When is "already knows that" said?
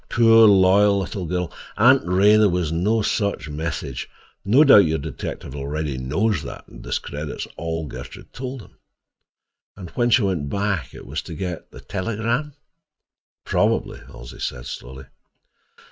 5.55-6.67